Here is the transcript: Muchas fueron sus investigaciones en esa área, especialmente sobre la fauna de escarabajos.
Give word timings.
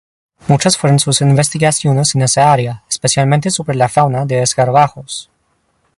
Muchas 0.47 0.79
fueron 0.79 0.97
sus 0.97 1.21
investigaciones 1.21 2.15
en 2.15 2.23
esa 2.23 2.51
área, 2.51 2.83
especialmente 2.89 3.51
sobre 3.51 3.75
la 3.77 3.87
fauna 3.87 4.25
de 4.25 4.41
escarabajos. 4.41 5.29